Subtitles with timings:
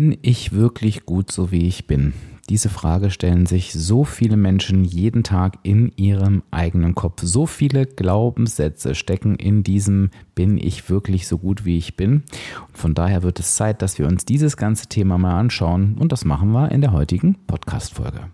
[0.00, 2.14] Bin ich wirklich gut so, wie ich bin?
[2.48, 7.20] Diese Frage stellen sich so viele Menschen jeden Tag in ihrem eigenen Kopf.
[7.22, 12.22] So viele Glaubenssätze stecken in diesem Bin ich wirklich so gut, wie ich bin?
[12.68, 15.98] Und von daher wird es Zeit, dass wir uns dieses ganze Thema mal anschauen.
[15.98, 18.30] Und das machen wir in der heutigen Podcast-Folge.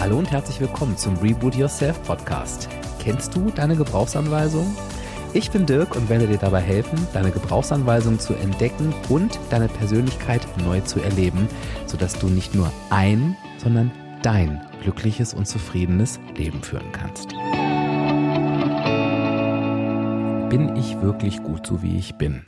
[0.00, 2.68] Hallo und herzlich willkommen zum Reboot Yourself Podcast.
[2.98, 4.66] Kennst du deine Gebrauchsanweisung?
[5.36, 10.46] Ich bin Dirk und werde dir dabei helfen, deine Gebrauchsanweisung zu entdecken und deine Persönlichkeit
[10.64, 11.48] neu zu erleben,
[11.86, 13.90] sodass du nicht nur ein, sondern
[14.22, 17.30] dein glückliches und zufriedenes Leben führen kannst.
[20.50, 22.46] Bin ich wirklich gut so, wie ich bin?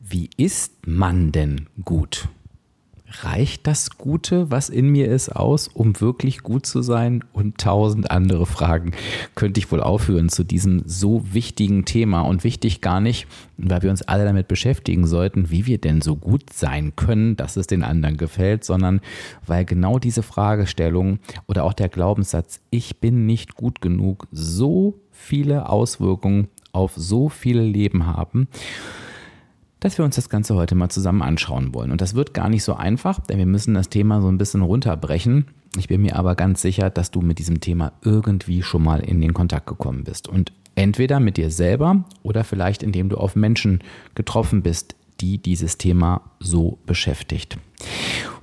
[0.00, 2.28] Wie ist man denn gut?
[3.22, 7.24] Reicht das Gute, was in mir ist, aus, um wirklich gut zu sein?
[7.32, 8.92] Und tausend andere Fragen
[9.34, 12.22] könnte ich wohl aufführen zu diesem so wichtigen Thema.
[12.22, 13.26] Und wichtig gar nicht,
[13.56, 17.56] weil wir uns alle damit beschäftigen sollten, wie wir denn so gut sein können, dass
[17.56, 19.00] es den anderen gefällt, sondern
[19.46, 25.68] weil genau diese Fragestellung oder auch der Glaubenssatz, ich bin nicht gut genug, so viele
[25.68, 28.48] Auswirkungen auf so viele Leben haben
[29.80, 31.90] dass wir uns das Ganze heute mal zusammen anschauen wollen.
[31.90, 34.62] Und das wird gar nicht so einfach, denn wir müssen das Thema so ein bisschen
[34.62, 35.46] runterbrechen.
[35.76, 39.20] Ich bin mir aber ganz sicher, dass du mit diesem Thema irgendwie schon mal in
[39.20, 40.28] den Kontakt gekommen bist.
[40.28, 43.80] Und entweder mit dir selber oder vielleicht indem du auf Menschen
[44.14, 47.58] getroffen bist, die dieses Thema so beschäftigt.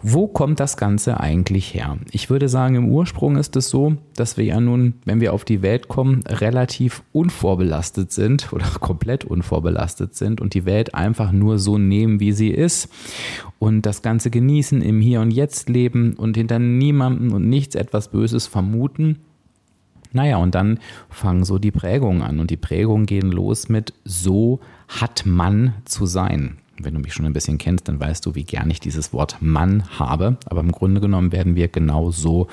[0.07, 1.97] Wo kommt das Ganze eigentlich her?
[2.11, 5.45] Ich würde sagen, im Ursprung ist es so, dass wir ja nun, wenn wir auf
[5.45, 11.57] die Welt kommen, relativ unvorbelastet sind oder komplett unvorbelastet sind und die Welt einfach nur
[11.57, 12.89] so nehmen, wie sie ist
[13.57, 18.11] und das Ganze genießen, im Hier und Jetzt leben und hinter niemandem und nichts etwas
[18.11, 19.21] Böses vermuten.
[20.13, 20.77] Naja, und dann
[21.09, 26.05] fangen so die Prägungen an und die Prägungen gehen los mit so hat man zu
[26.05, 26.57] sein.
[26.81, 29.37] Wenn du mich schon ein bisschen kennst, dann weißt du, wie gern ich dieses Wort
[29.39, 30.37] Mann habe.
[30.45, 32.47] Aber im Grunde genommen werden wir genau so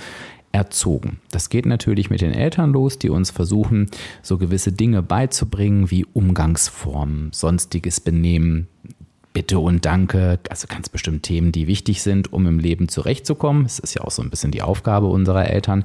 [0.53, 1.19] erzogen.
[1.31, 3.87] Das geht natürlich mit den Eltern los, die uns versuchen,
[4.22, 8.69] so gewisse Dinge beizubringen, wie Umgangsformen, sonstiges Benehmen,
[9.32, 13.65] Bitte und Danke, also ganz bestimmt Themen, die wichtig sind, um im Leben zurechtzukommen.
[13.65, 15.84] Es ist ja auch so ein bisschen die Aufgabe unserer Eltern.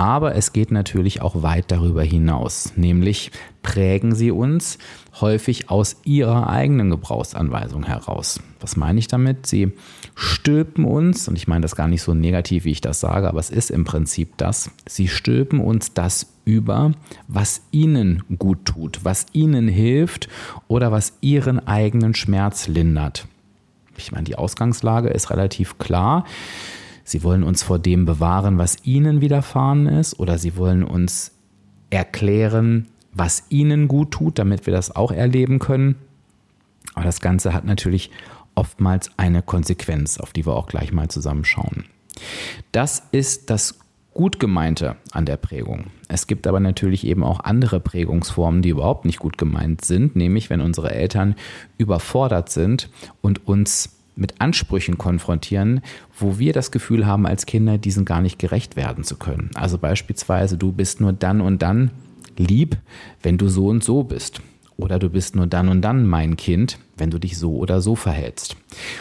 [0.00, 4.78] Aber es geht natürlich auch weit darüber hinaus, nämlich prägen sie uns
[5.20, 8.40] häufig aus ihrer eigenen Gebrauchsanweisung heraus.
[8.60, 9.44] Was meine ich damit?
[9.44, 9.72] Sie
[10.14, 13.40] stülpen uns, und ich meine das gar nicht so negativ, wie ich das sage, aber
[13.40, 16.92] es ist im Prinzip das, sie stülpen uns das über,
[17.28, 20.30] was ihnen gut tut, was ihnen hilft
[20.66, 23.26] oder was ihren eigenen Schmerz lindert.
[23.98, 26.24] Ich meine, die Ausgangslage ist relativ klar.
[27.10, 31.32] Sie wollen uns vor dem bewahren, was ihnen widerfahren ist, oder sie wollen uns
[31.90, 35.96] erklären, was ihnen gut tut, damit wir das auch erleben können.
[36.94, 38.12] Aber das Ganze hat natürlich
[38.54, 41.86] oftmals eine Konsequenz, auf die wir auch gleich mal zusammenschauen.
[42.70, 43.80] Das ist das
[44.14, 45.86] gut gemeinte an der Prägung.
[46.06, 50.48] Es gibt aber natürlich eben auch andere Prägungsformen, die überhaupt nicht gut gemeint sind, nämlich
[50.48, 51.34] wenn unsere Eltern
[51.76, 52.88] überfordert sind
[53.20, 55.80] und uns mit Ansprüchen konfrontieren,
[56.18, 59.50] wo wir das Gefühl haben, als Kinder diesen gar nicht gerecht werden zu können.
[59.54, 61.90] Also beispielsweise, du bist nur dann und dann
[62.36, 62.76] lieb,
[63.22, 64.40] wenn du so und so bist.
[64.76, 67.96] Oder du bist nur dann und dann mein Kind, wenn du dich so oder so
[67.96, 68.56] verhältst.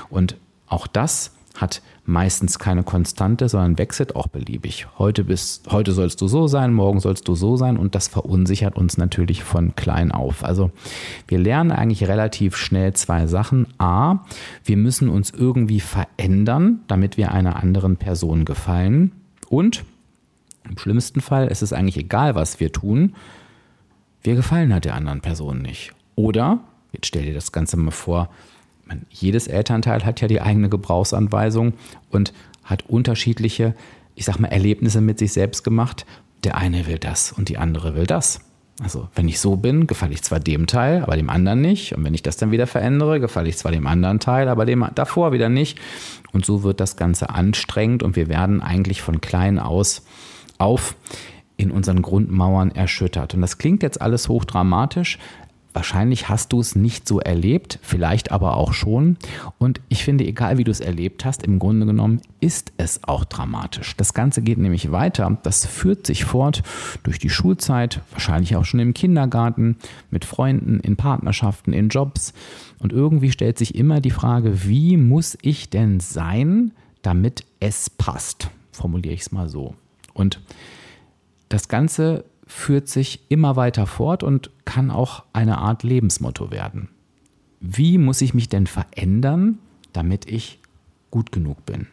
[0.09, 0.35] Und
[0.67, 4.87] auch das hat meistens keine Konstante, sondern wechselt auch beliebig.
[4.97, 8.75] Heute, bist, heute sollst du so sein, morgen sollst du so sein und das verunsichert
[8.75, 10.43] uns natürlich von klein auf.
[10.43, 10.71] Also
[11.27, 13.67] wir lernen eigentlich relativ schnell zwei Sachen.
[13.77, 14.25] A,
[14.63, 19.11] wir müssen uns irgendwie verändern, damit wir einer anderen Person gefallen.
[19.49, 19.83] Und
[20.69, 23.15] im schlimmsten Fall ist es eigentlich egal, was wir tun,
[24.21, 25.93] wir gefallen halt der anderen Person nicht.
[26.15, 26.59] Oder,
[26.91, 28.29] jetzt stell dir das Ganze mal vor,
[28.89, 31.73] meine, jedes Elternteil hat ja die eigene Gebrauchsanweisung
[32.09, 32.33] und
[32.63, 33.75] hat unterschiedliche,
[34.15, 36.05] ich sag mal, Erlebnisse mit sich selbst gemacht.
[36.43, 38.41] Der eine will das und die andere will das.
[38.81, 41.95] Also, wenn ich so bin, gefalle ich zwar dem Teil, aber dem anderen nicht.
[41.95, 44.85] Und wenn ich das dann wieder verändere, gefalle ich zwar dem anderen Teil, aber dem
[44.95, 45.79] davor wieder nicht.
[46.31, 50.03] Und so wird das Ganze anstrengend und wir werden eigentlich von klein aus
[50.57, 50.95] auf
[51.57, 53.33] in unseren Grundmauern erschüttert.
[53.33, 55.19] Und das klingt jetzt alles hochdramatisch,
[55.71, 59.17] Wahrscheinlich hast du es nicht so erlebt, vielleicht aber auch schon.
[59.59, 63.23] Und ich finde, egal wie du es erlebt hast, im Grunde genommen ist es auch
[63.23, 63.95] dramatisch.
[63.95, 65.37] Das Ganze geht nämlich weiter.
[65.43, 66.63] Das führt sich fort
[67.03, 69.77] durch die Schulzeit, wahrscheinlich auch schon im Kindergarten,
[70.09, 72.33] mit Freunden, in Partnerschaften, in Jobs.
[72.79, 76.71] Und irgendwie stellt sich immer die Frage, wie muss ich denn sein,
[77.03, 78.49] damit es passt?
[78.71, 79.75] Formuliere ich es mal so.
[80.13, 80.41] Und
[81.49, 86.89] das Ganze führt sich immer weiter fort und kann auch eine Art Lebensmotto werden.
[87.61, 89.59] Wie muss ich mich denn verändern,
[89.93, 90.59] damit ich
[91.11, 91.87] gut genug bin?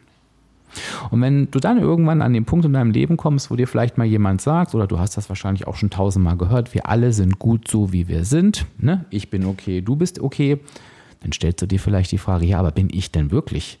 [1.11, 3.99] Und wenn du dann irgendwann an den Punkt in deinem Leben kommst, wo dir vielleicht
[3.99, 7.37] mal jemand sagt, oder du hast das wahrscheinlich auch schon tausendmal gehört, wir alle sind
[7.37, 9.05] gut so, wie wir sind, ne?
[9.11, 10.59] ich bin okay, du bist okay,
[11.21, 13.79] dann stellst du dir vielleicht die Frage, ja, aber bin ich denn wirklich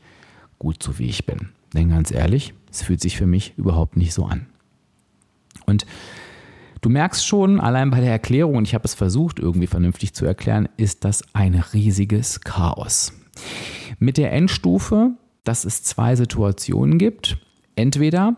[0.59, 1.49] gut so, wie ich bin?
[1.73, 4.45] Denn ganz ehrlich, es fühlt sich für mich überhaupt nicht so an.
[5.65, 5.85] Und
[6.87, 10.25] du merkst schon, allein bei der Erklärung, und ich habe es versucht irgendwie vernünftig zu
[10.25, 13.11] erklären, ist das ein riesiges Chaos.
[13.99, 15.11] Mit der Endstufe
[15.47, 17.37] dass es zwei Situationen gibt.
[17.75, 18.35] Entweder,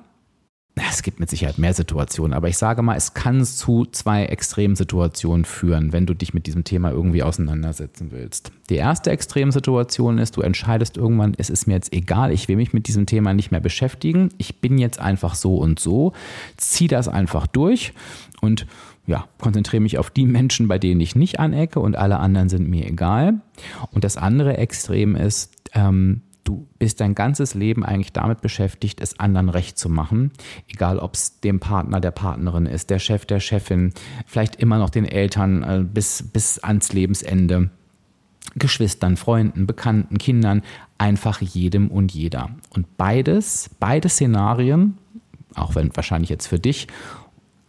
[0.76, 5.46] es gibt mit Sicherheit mehr Situationen, aber ich sage mal, es kann zu zwei Extremsituationen
[5.46, 8.52] führen, wenn du dich mit diesem Thema irgendwie auseinandersetzen willst.
[8.70, 12.74] Die erste Extremsituation ist, du entscheidest irgendwann, es ist mir jetzt egal, ich will mich
[12.74, 16.14] mit diesem Thema nicht mehr beschäftigen, ich bin jetzt einfach so und so,
[16.58, 17.94] zieh das einfach durch
[18.42, 18.66] und
[19.06, 22.70] ja, konzentriere mich auf die Menschen, bei denen ich nicht anecke und alle anderen sind
[22.70, 23.42] mir egal.
[23.92, 29.20] Und das andere Extrem ist, ähm, du bist dein ganzes Leben eigentlich damit beschäftigt, es
[29.20, 30.32] anderen recht zu machen.
[30.68, 33.94] Egal, ob es dem Partner, der Partnerin ist, der Chef, der Chefin,
[34.26, 37.70] vielleicht immer noch den Eltern äh, bis, bis ans Lebensende.
[38.56, 40.64] Geschwistern, Freunden, Bekannten, Kindern,
[40.98, 42.50] einfach jedem und jeder.
[42.72, 44.98] Und beides, beide Szenarien,
[45.56, 46.88] auch wenn wahrscheinlich jetzt für dich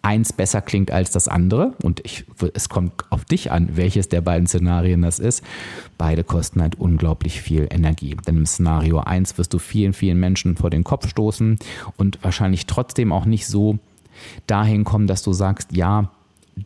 [0.03, 2.25] eins besser klingt als das andere, und ich,
[2.55, 5.45] es kommt auf dich an, welches der beiden Szenarien das ist,
[5.99, 8.17] beide kosten halt unglaublich viel Energie.
[8.27, 11.59] Denn im Szenario 1 wirst du vielen, vielen Menschen vor den Kopf stoßen
[11.97, 13.79] und wahrscheinlich trotzdem auch nicht so
[14.47, 16.11] dahin kommen, dass du sagst, ja,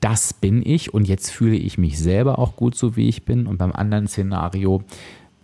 [0.01, 3.47] das bin ich und jetzt fühle ich mich selber auch gut so, wie ich bin.
[3.47, 4.83] Und beim anderen Szenario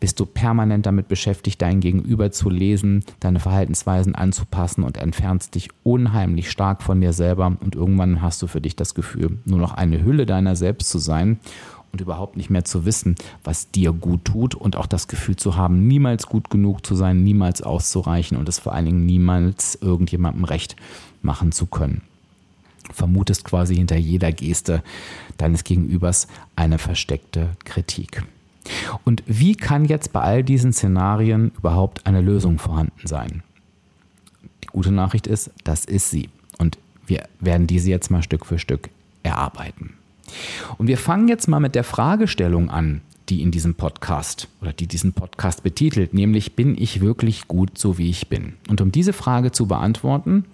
[0.01, 5.69] bist du permanent damit beschäftigt, dein Gegenüber zu lesen, deine Verhaltensweisen anzupassen und entfernst dich
[5.83, 9.75] unheimlich stark von dir selber und irgendwann hast du für dich das Gefühl, nur noch
[9.75, 11.39] eine Hülle deiner selbst zu sein
[11.93, 13.15] und überhaupt nicht mehr zu wissen,
[13.45, 17.23] was dir gut tut und auch das Gefühl zu haben, niemals gut genug zu sein,
[17.23, 20.77] niemals auszureichen und es vor allen Dingen niemals irgendjemandem recht
[21.23, 22.03] machen zu können.
[22.93, 24.83] Vermutest quasi hinter jeder Geste
[25.37, 26.27] deines Gegenübers
[26.57, 28.25] eine versteckte Kritik.
[29.05, 33.43] Und wie kann jetzt bei all diesen Szenarien überhaupt eine Lösung vorhanden sein?
[34.65, 36.29] Die gute Nachricht ist, das ist sie.
[36.59, 38.91] Und wir werden diese jetzt mal Stück für Stück
[39.23, 39.95] erarbeiten.
[40.79, 44.87] Und wir fangen jetzt mal mit der Fragestellung an, die in diesem Podcast oder die
[44.87, 48.55] diesen Podcast betitelt, nämlich bin ich wirklich gut so wie ich bin?
[48.69, 50.45] Und um diese Frage zu beantworten,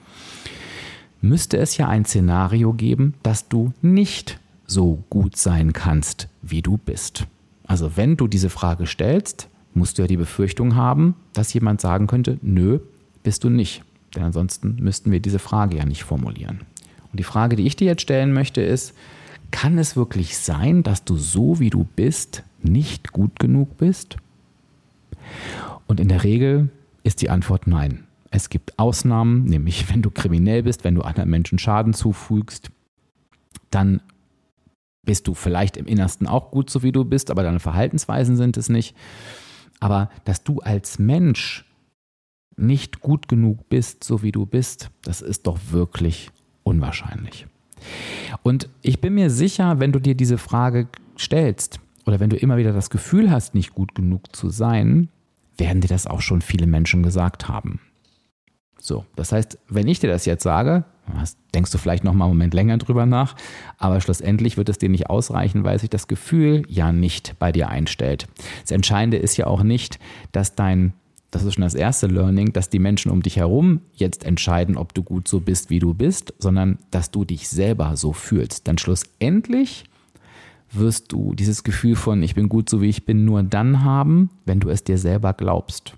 [1.22, 6.76] müsste es ja ein Szenario geben, dass du nicht so gut sein kannst, wie du
[6.76, 7.26] bist.
[7.66, 12.06] Also wenn du diese Frage stellst, musst du ja die Befürchtung haben, dass jemand sagen
[12.06, 12.78] könnte, nö,
[13.22, 13.84] bist du nicht.
[14.14, 16.60] Denn ansonsten müssten wir diese Frage ja nicht formulieren.
[17.12, 18.94] Und die Frage, die ich dir jetzt stellen möchte, ist,
[19.50, 24.16] kann es wirklich sein, dass du so wie du bist nicht gut genug bist?
[25.86, 26.70] Und in der Regel
[27.04, 28.04] ist die Antwort nein.
[28.30, 32.70] Es gibt Ausnahmen, nämlich wenn du kriminell bist, wenn du anderen Menschen Schaden zufügst,
[33.70, 34.00] dann
[35.06, 38.58] bist du vielleicht im Innersten auch gut, so wie du bist, aber deine Verhaltensweisen sind
[38.58, 38.94] es nicht.
[39.80, 41.64] Aber dass du als Mensch
[42.56, 46.30] nicht gut genug bist, so wie du bist, das ist doch wirklich
[46.62, 47.46] unwahrscheinlich.
[48.42, 50.88] Und ich bin mir sicher, wenn du dir diese Frage
[51.18, 55.08] stellst oder wenn du immer wieder das Gefühl hast, nicht gut genug zu sein,
[55.56, 57.80] werden dir das auch schon viele Menschen gesagt haben.
[58.86, 60.84] So, das heißt, wenn ich dir das jetzt sage,
[61.52, 63.34] denkst du vielleicht noch mal einen Moment länger drüber nach,
[63.78, 67.68] aber schlussendlich wird es dir nicht ausreichen, weil sich das Gefühl ja nicht bei dir
[67.68, 68.28] einstellt.
[68.62, 69.98] Das Entscheidende ist ja auch nicht,
[70.30, 70.92] dass dein
[71.32, 74.94] das ist schon das erste Learning, dass die Menschen um dich herum jetzt entscheiden, ob
[74.94, 78.68] du gut so bist, wie du bist, sondern dass du dich selber so fühlst.
[78.68, 79.84] Denn schlussendlich
[80.70, 84.30] wirst du dieses Gefühl von ich bin gut so, wie ich bin, nur dann haben,
[84.46, 85.96] wenn du es dir selber glaubst.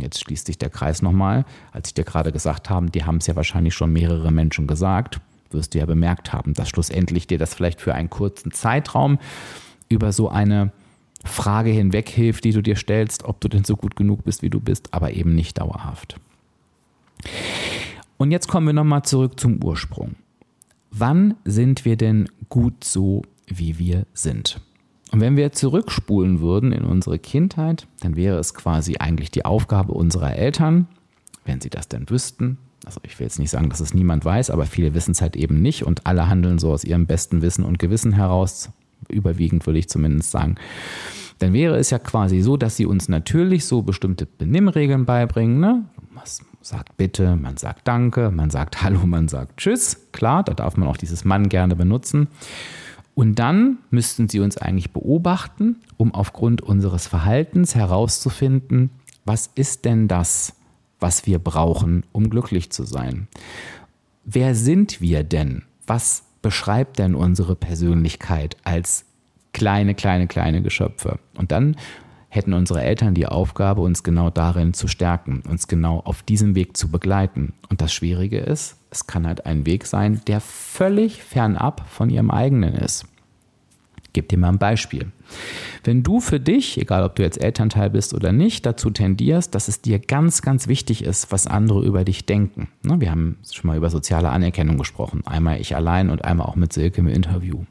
[0.00, 1.44] Jetzt schließt sich der Kreis nochmal.
[1.72, 5.20] Als ich dir gerade gesagt habe, die haben es ja wahrscheinlich schon mehrere Menschen gesagt,
[5.50, 9.18] wirst du ja bemerkt haben, dass schlussendlich dir das vielleicht für einen kurzen Zeitraum
[9.88, 10.72] über so eine
[11.24, 14.50] Frage hinweg hilft, die du dir stellst, ob du denn so gut genug bist, wie
[14.50, 16.16] du bist, aber eben nicht dauerhaft.
[18.16, 20.14] Und jetzt kommen wir nochmal zurück zum Ursprung.
[20.90, 24.60] Wann sind wir denn gut so, wie wir sind?
[25.12, 29.92] Und wenn wir zurückspulen würden in unsere Kindheit, dann wäre es quasi eigentlich die Aufgabe
[29.92, 30.88] unserer Eltern,
[31.44, 32.58] wenn sie das denn wüssten.
[32.84, 35.36] Also ich will jetzt nicht sagen, dass es niemand weiß, aber viele wissen es halt
[35.36, 38.70] eben nicht und alle handeln so aus ihrem besten Wissen und Gewissen heraus,
[39.08, 40.56] überwiegend würde ich zumindest sagen.
[41.38, 45.60] Dann wäre es ja quasi so, dass sie uns natürlich so bestimmte Benimmregeln beibringen.
[45.60, 45.84] Ne?
[45.96, 46.20] Du
[46.62, 50.08] sagt bitte, man sagt danke, man sagt hallo, man sagt tschüss.
[50.12, 52.28] Klar, da darf man auch dieses Mann gerne benutzen.
[53.16, 58.90] Und dann müssten sie uns eigentlich beobachten, um aufgrund unseres Verhaltens herauszufinden,
[59.24, 60.52] was ist denn das,
[61.00, 63.26] was wir brauchen, um glücklich zu sein?
[64.26, 65.62] Wer sind wir denn?
[65.86, 69.06] Was beschreibt denn unsere Persönlichkeit als
[69.54, 71.18] kleine, kleine, kleine Geschöpfe?
[71.38, 71.76] Und dann
[72.28, 76.76] hätten unsere Eltern die Aufgabe, uns genau darin zu stärken, uns genau auf diesem Weg
[76.76, 77.54] zu begleiten.
[77.68, 82.30] Und das Schwierige ist, es kann halt ein Weg sein, der völlig fernab von ihrem
[82.30, 83.06] eigenen ist.
[84.12, 85.12] Gebe dir mal ein Beispiel.
[85.84, 89.68] Wenn du für dich, egal ob du jetzt Elternteil bist oder nicht, dazu tendierst, dass
[89.68, 92.68] es dir ganz, ganz wichtig ist, was andere über dich denken.
[92.82, 95.22] Ne, wir haben schon mal über soziale Anerkennung gesprochen.
[95.26, 97.64] Einmal ich allein und einmal auch mit Silke im Interview.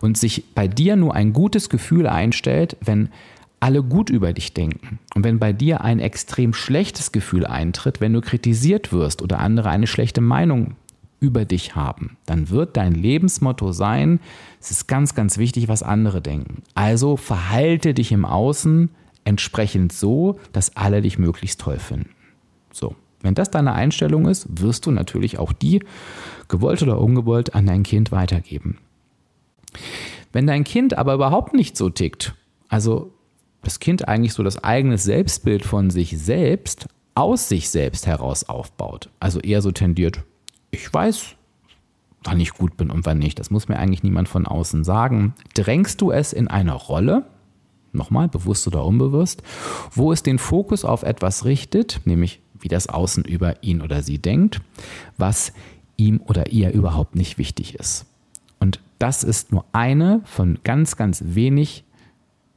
[0.00, 3.10] Und sich bei dir nur ein gutes Gefühl einstellt, wenn
[3.60, 4.98] alle gut über dich denken.
[5.14, 9.70] Und wenn bei dir ein extrem schlechtes Gefühl eintritt, wenn du kritisiert wirst oder andere
[9.70, 10.76] eine schlechte Meinung
[11.20, 14.20] über dich haben, dann wird dein Lebensmotto sein,
[14.60, 16.62] es ist ganz, ganz wichtig, was andere denken.
[16.74, 18.90] Also verhalte dich im Außen
[19.24, 22.10] entsprechend so, dass alle dich möglichst toll finden.
[22.72, 22.94] So.
[23.22, 25.80] Wenn das deine Einstellung ist, wirst du natürlich auch die,
[26.48, 28.78] gewollt oder ungewollt, an dein Kind weitergeben.
[30.32, 32.34] Wenn dein Kind aber überhaupt nicht so tickt,
[32.68, 33.12] also
[33.66, 39.08] das Kind eigentlich so das eigene Selbstbild von sich selbst aus sich selbst heraus aufbaut.
[39.18, 40.20] Also eher so tendiert,
[40.70, 41.34] ich weiß,
[42.22, 43.38] wann ich gut bin und wann nicht.
[43.38, 45.34] Das muss mir eigentlich niemand von außen sagen.
[45.54, 47.24] Drängst du es in eine Rolle,
[47.92, 49.42] nochmal, bewusst oder unbewusst,
[49.92, 54.18] wo es den Fokus auf etwas richtet, nämlich wie das Außen über ihn oder sie
[54.18, 54.60] denkt,
[55.16, 55.52] was
[55.96, 58.06] ihm oder ihr überhaupt nicht wichtig ist.
[58.60, 61.84] Und das ist nur eine von ganz, ganz wenig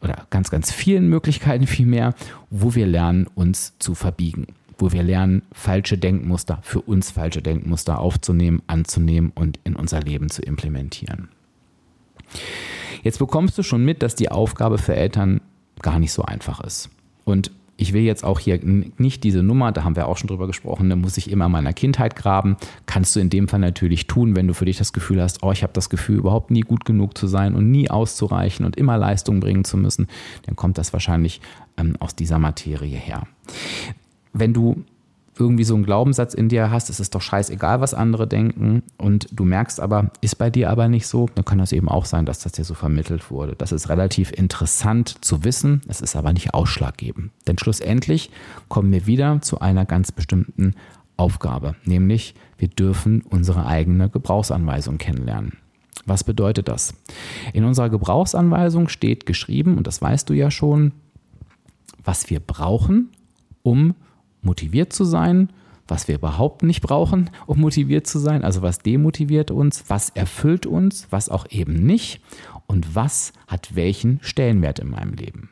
[0.01, 2.13] oder ganz, ganz vielen Möglichkeiten vielmehr,
[2.49, 7.99] wo wir lernen, uns zu verbiegen, wo wir lernen, falsche Denkmuster, für uns falsche Denkmuster
[7.99, 11.29] aufzunehmen, anzunehmen und in unser Leben zu implementieren.
[13.03, 15.41] Jetzt bekommst du schon mit, dass die Aufgabe für Eltern
[15.81, 16.89] gar nicht so einfach ist.
[17.23, 20.47] Und ich will jetzt auch hier nicht diese Nummer, da haben wir auch schon drüber
[20.47, 22.57] gesprochen, da muss ich immer in meiner Kindheit graben.
[22.85, 25.53] Kannst du in dem Fall natürlich tun, wenn du für dich das Gefühl hast, oh,
[25.53, 28.97] ich habe das Gefühl, überhaupt nie gut genug zu sein und nie auszureichen und immer
[28.97, 30.07] Leistung bringen zu müssen,
[30.45, 31.39] dann kommt das wahrscheinlich
[31.77, 33.23] ähm, aus dieser Materie her.
[34.33, 34.83] Wenn du
[35.39, 39.27] irgendwie so einen Glaubenssatz in dir hast, es ist doch scheißegal, was andere denken und
[39.31, 42.25] du merkst aber, ist bei dir aber nicht so, dann kann das eben auch sein,
[42.25, 43.55] dass das dir so vermittelt wurde.
[43.55, 47.31] Das ist relativ interessant zu wissen, es ist aber nicht ausschlaggebend.
[47.47, 48.29] Denn schlussendlich
[48.67, 50.75] kommen wir wieder zu einer ganz bestimmten
[51.15, 55.53] Aufgabe, nämlich wir dürfen unsere eigene Gebrauchsanweisung kennenlernen.
[56.05, 56.93] Was bedeutet das?
[57.53, 60.91] In unserer Gebrauchsanweisung steht geschrieben, und das weißt du ja schon,
[62.03, 63.09] was wir brauchen,
[63.63, 63.95] um
[64.41, 65.49] motiviert zu sein,
[65.87, 70.65] was wir überhaupt nicht brauchen, um motiviert zu sein, also was demotiviert uns, was erfüllt
[70.65, 72.21] uns, was auch eben nicht
[72.67, 75.49] und was hat welchen Stellenwert in meinem Leben.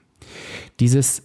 [0.80, 1.24] Dieses,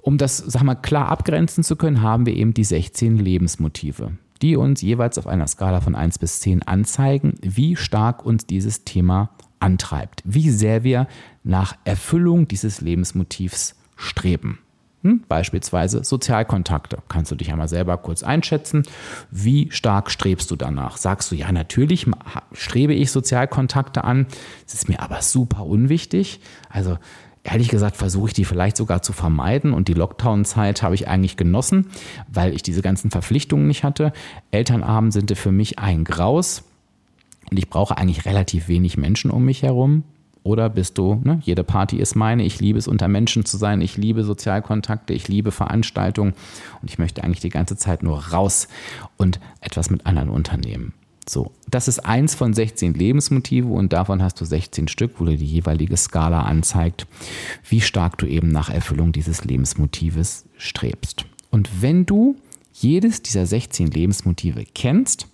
[0.00, 4.56] um das, sag mal, klar abgrenzen zu können, haben wir eben die 16 Lebensmotive, die
[4.56, 9.30] uns jeweils auf einer Skala von 1 bis 10 anzeigen, wie stark uns dieses Thema
[9.60, 11.06] antreibt, wie sehr wir
[11.44, 14.58] nach Erfüllung dieses Lebensmotivs streben.
[15.02, 15.24] Hm?
[15.28, 16.98] Beispielsweise Sozialkontakte.
[17.08, 18.84] Kannst du dich einmal selber kurz einschätzen.
[19.30, 20.96] Wie stark strebst du danach?
[20.96, 22.06] Sagst du, ja, natürlich
[22.52, 24.26] strebe ich Sozialkontakte an.
[24.66, 26.40] Es ist mir aber super unwichtig.
[26.68, 26.98] Also
[27.42, 31.36] ehrlich gesagt versuche ich die vielleicht sogar zu vermeiden und die Lockdown-Zeit habe ich eigentlich
[31.36, 31.90] genossen,
[32.32, 34.12] weil ich diese ganzen Verpflichtungen nicht hatte.
[34.52, 36.62] Elternabend sind für mich ein Graus
[37.50, 40.04] und ich brauche eigentlich relativ wenig Menschen um mich herum.
[40.44, 43.80] Oder bist du, ne, jede Party ist meine, ich liebe es, unter Menschen zu sein,
[43.80, 46.34] ich liebe Sozialkontakte, ich liebe Veranstaltungen
[46.80, 48.66] und ich möchte eigentlich die ganze Zeit nur raus
[49.16, 50.94] und etwas mit anderen unternehmen.
[51.28, 55.36] So, das ist eins von 16 Lebensmotive und davon hast du 16 Stück, wo dir
[55.36, 57.06] die jeweilige Skala anzeigt,
[57.68, 61.26] wie stark du eben nach Erfüllung dieses Lebensmotives strebst.
[61.50, 62.36] Und wenn du
[62.72, 65.26] jedes dieser 16 Lebensmotive kennst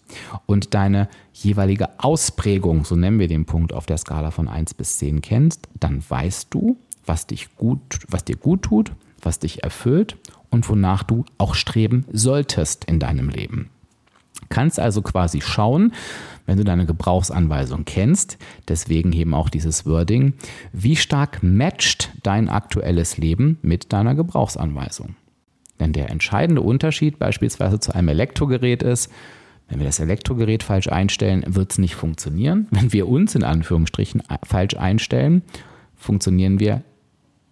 [0.46, 4.98] und deine jeweilige Ausprägung, so nennen wir den Punkt auf der Skala von 1 bis
[4.98, 6.76] 10 kennst, dann weißt du,
[7.06, 8.92] was dich gut, was dir gut tut,
[9.22, 10.16] was dich erfüllt
[10.50, 13.70] und wonach du auch streben solltest in deinem Leben.
[14.48, 15.92] Kannst also quasi schauen,
[16.46, 20.34] wenn du deine Gebrauchsanweisung kennst, deswegen eben auch dieses Wording,
[20.72, 25.16] wie stark matcht dein aktuelles Leben mit deiner Gebrauchsanweisung.
[25.80, 29.10] Denn der entscheidende Unterschied beispielsweise zu einem Elektrogerät ist,
[29.68, 32.66] wenn wir das Elektrogerät falsch einstellen, wird es nicht funktionieren.
[32.70, 35.42] Wenn wir uns in Anführungsstrichen falsch einstellen,
[35.94, 36.82] funktionieren wir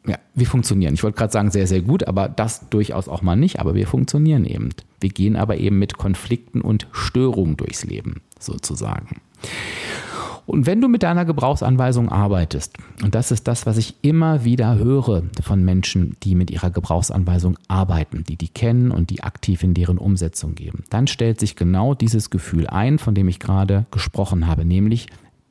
[0.06, 0.95] ja, wir funktionieren.
[0.95, 3.88] Ich wollte gerade sagen, sehr, sehr gut, aber das durchaus auch mal nicht, aber wir
[3.88, 4.68] funktionieren eben.
[5.00, 9.21] Wir gehen aber eben mit Konflikten und Störungen durchs Leben, sozusagen.
[10.47, 14.79] Und wenn du mit deiner Gebrauchsanweisung arbeitest, und das ist das, was ich immer wieder
[14.79, 19.75] höre von Menschen, die mit ihrer Gebrauchsanweisung arbeiten, die die kennen und die aktiv in
[19.75, 24.47] deren Umsetzung geben, dann stellt sich genau dieses Gefühl ein, von dem ich gerade gesprochen
[24.47, 25.09] habe, nämlich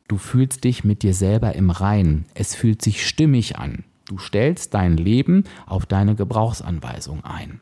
[0.08, 2.26] du fühlst dich mit dir selber im Reinen.
[2.34, 3.84] Es fühlt sich stimmig an.
[4.08, 7.60] Du stellst dein Leben auf deine Gebrauchsanweisung ein.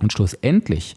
[0.00, 0.96] Und schlussendlich,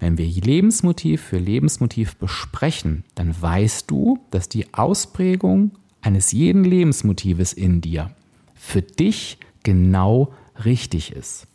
[0.00, 7.52] wenn wir Lebensmotiv für Lebensmotiv besprechen, dann weißt du, dass die Ausprägung eines jeden Lebensmotives
[7.52, 8.10] in dir
[8.54, 10.32] für dich genau
[10.64, 11.46] richtig ist.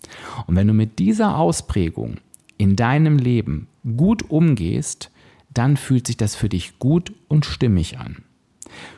[0.48, 2.18] Und wenn du mit dieser Ausprägung
[2.58, 5.12] in deinem Leben gut umgehst,
[5.54, 8.24] dann fühlt sich das für dich gut und stimmig an.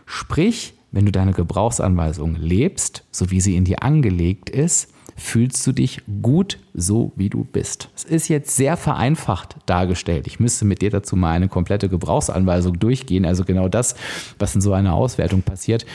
[0.05, 5.71] Sprich, wenn du deine Gebrauchsanweisung lebst, so wie sie in dir angelegt ist, fühlst du
[5.71, 7.89] dich gut so, wie du bist.
[7.95, 10.27] Es ist jetzt sehr vereinfacht dargestellt.
[10.27, 13.95] Ich müsste mit dir dazu mal eine komplette Gebrauchsanweisung durchgehen, also genau das,
[14.37, 15.85] was in so einer Auswertung passiert,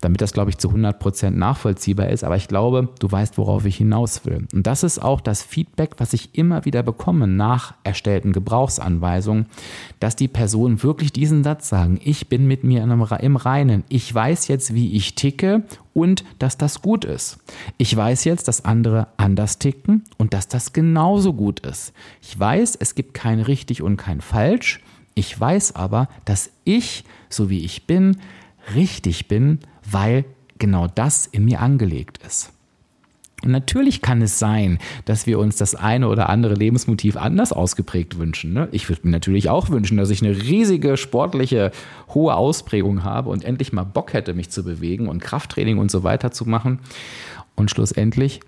[0.00, 2.24] damit das, glaube ich, zu 100 Prozent nachvollziehbar ist.
[2.24, 4.48] Aber ich glaube, du weißt, worauf ich hinaus will.
[4.52, 9.46] Und das ist auch das Feedback, was ich immer wieder bekomme nach erstellten Gebrauchsanweisungen,
[10.00, 13.84] dass die Personen wirklich diesen Satz sagen, ich bin mit mir im Reinen.
[13.88, 15.62] Ich weiß jetzt, wie ich ticke
[15.94, 17.38] und dass das gut ist.
[17.78, 21.92] Ich weiß jetzt, dass andere anders ticken und dass das genauso gut ist.
[22.20, 24.80] Ich weiß, es gibt kein richtig und kein falsch.
[25.14, 28.16] Ich weiß aber, dass ich, so wie ich bin,
[28.74, 30.24] richtig bin, weil
[30.58, 32.52] genau das in mir angelegt ist.
[33.44, 38.52] Natürlich kann es sein, dass wir uns das eine oder andere Lebensmotiv anders ausgeprägt wünschen.
[38.52, 38.68] Ne?
[38.70, 41.72] Ich würde mir natürlich auch wünschen, dass ich eine riesige sportliche,
[42.14, 46.04] hohe Ausprägung habe und endlich mal Bock hätte, mich zu bewegen und Krafttraining und so
[46.04, 46.78] weiter zu machen.
[47.56, 48.40] Und schlussendlich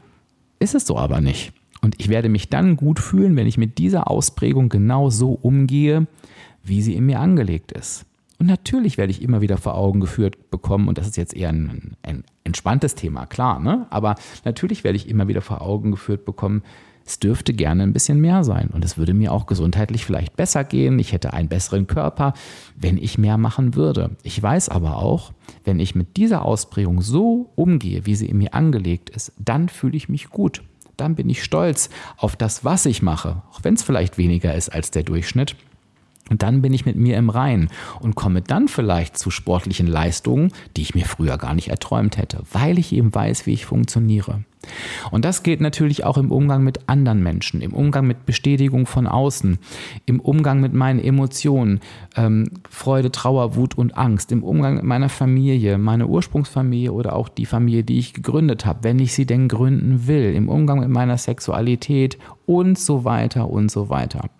[0.61, 1.53] ist es so aber nicht.
[1.83, 6.07] Und ich werde mich dann gut fühlen, wenn ich mit dieser Ausprägung genau so umgehe,
[6.63, 8.07] wie sie in mir angelegt ist.
[8.39, 11.51] Und natürlich werde ich immer wieder vor Augen geführt bekommen, und das ist jetzt eher
[11.51, 13.87] ein, ein entspanntes Thema, klar, ne?
[13.91, 16.63] aber natürlich werde ich immer wieder vor Augen geführt bekommen,
[17.07, 20.65] es dürfte gerne ein bisschen mehr sein und es würde mir auch gesundheitlich vielleicht besser
[20.65, 20.99] gehen.
[20.99, 22.33] Ich hätte einen besseren Körper,
[22.77, 24.17] wenn ich mehr machen würde.
[24.23, 25.33] Ich weiß aber auch,
[25.65, 29.97] wenn ich mit dieser Ausprägung so umgehe, wie sie in mir angelegt ist, dann fühle
[29.97, 30.63] ich mich gut.
[30.97, 34.71] Dann bin ich stolz auf das, was ich mache, auch wenn es vielleicht weniger ist
[34.71, 35.57] als der Durchschnitt.
[36.31, 37.69] Und dann bin ich mit mir im Rein
[38.01, 42.43] und komme dann vielleicht zu sportlichen Leistungen, die ich mir früher gar nicht erträumt hätte,
[42.51, 44.41] weil ich eben weiß, wie ich funktioniere.
[45.11, 49.07] Und das gilt natürlich auch im Umgang mit anderen Menschen, im Umgang mit Bestätigung von
[49.07, 49.59] außen,
[50.07, 51.81] im Umgang mit meinen Emotionen,
[52.17, 57.29] ähm, Freude, Trauer, Wut und Angst, im Umgang mit meiner Familie, meiner Ursprungsfamilie oder auch
[57.29, 60.89] die Familie, die ich gegründet habe, wenn ich sie denn gründen will, im Umgang mit
[60.89, 64.31] meiner Sexualität und so weiter und so weiter.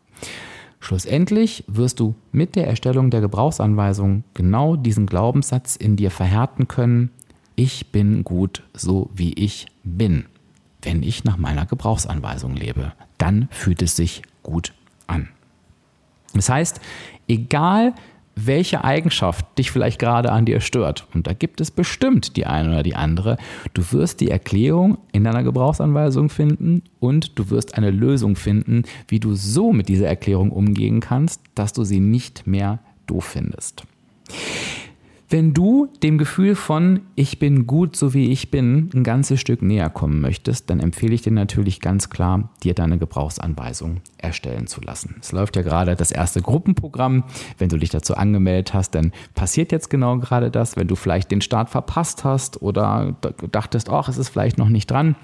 [0.85, 7.09] Schlussendlich wirst du mit der Erstellung der Gebrauchsanweisung genau diesen Glaubenssatz in dir verhärten können,
[7.57, 10.27] ich bin gut so wie ich bin.
[10.83, 14.75] Wenn ich nach meiner Gebrauchsanweisung lebe, dann fühlt es sich gut
[15.07, 15.31] an.
[16.35, 16.83] Das heißt,
[17.29, 17.95] egal
[18.37, 21.07] welche Eigenschaft dich vielleicht gerade an dir stört.
[21.15, 23.37] Und da gibt es bestimmt die eine oder die andere.
[23.75, 29.21] Du wirst die Erklärung in deiner Gebrauchsanweisung finden und du wirst eine Lösung finden, wie
[29.21, 33.85] du so mit dieser Erklärung umgehen kannst, dass du sie nicht mehr doof findest.
[35.29, 39.63] Wenn du dem Gefühl von ich bin gut so wie ich bin ein ganzes Stück
[39.63, 44.81] näher kommen möchtest, dann empfehle ich dir natürlich ganz klar, dir deine Gebrauchsanweisung erstellen zu
[44.81, 45.17] lassen.
[45.21, 47.25] Es läuft ja gerade das erste Gruppenprogramm.
[47.59, 50.77] Wenn du dich dazu angemeldet hast, dann passiert jetzt genau gerade das.
[50.77, 53.17] Wenn du vielleicht den Start verpasst hast oder
[53.51, 55.17] dachtest, ach, es ist vielleicht noch nicht dran,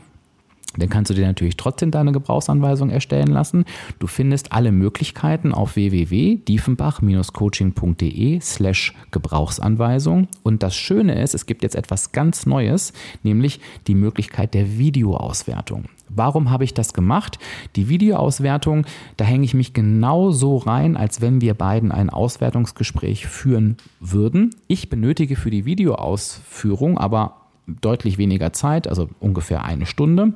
[0.76, 3.64] dann kannst du dir natürlich trotzdem deine Gebrauchsanweisung erstellen lassen.
[3.98, 10.28] Du findest alle Möglichkeiten auf www.diefenbach-coaching.de slash Gebrauchsanweisung.
[10.44, 12.92] Und das Schöne ist, es gibt jetzt etwas ganz Neues,
[13.24, 15.86] nämlich die Möglichkeit der Videoauswertung.
[16.08, 17.38] Warum habe ich das gemacht?
[17.76, 18.84] Die Videoauswertung,
[19.16, 24.50] da hänge ich mich genau so rein, als wenn wir beiden ein Auswertungsgespräch führen würden.
[24.66, 27.39] Ich benötige für die Videoausführung aber
[27.80, 30.34] deutlich weniger Zeit, also ungefähr eine Stunde.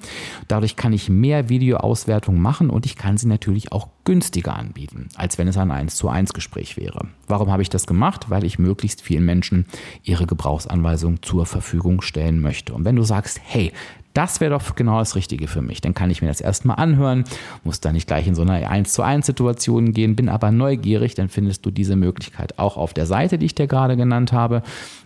[0.49, 5.39] Dadurch kann ich mehr Videoauswertung machen und ich kann sie natürlich auch günstiger anbieten, als
[5.39, 7.09] wenn es ein 1 zu 1 Gespräch wäre.
[7.27, 8.27] Warum habe ich das gemacht?
[8.29, 9.67] Weil ich möglichst vielen Menschen
[10.03, 12.75] ihre Gebrauchsanweisung zur Verfügung stellen möchte.
[12.75, 13.73] Und wenn du sagst, hey,
[14.15, 15.81] Das wäre doch genau das Richtige für mich.
[15.81, 17.25] Dann kann ich mir das erstmal anhören,
[17.65, 21.15] muss da nicht gleich in so einer 1 zu 1 Situation gehen, bin aber neugierig,
[21.15, 24.63] dann findest du diese Möglichkeit auch auf der Seite, die ich dir gerade genannt habe.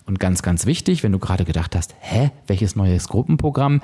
[0.07, 3.81] Und ganz, ganz wichtig, wenn du gerade gedacht hast, hä, welches neues Gruppenprogramm,